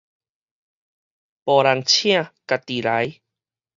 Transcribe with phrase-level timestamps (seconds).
[0.03, 0.05] 無人
[1.85, 3.21] 請，家己來